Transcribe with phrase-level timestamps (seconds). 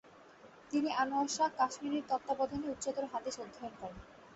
[0.71, 3.99] তিনি আনোয়ার শাহ কাশ্মীরির তত্ত্বাবধানে উচ্চতর হাদিস অধ্যয়ন করেন।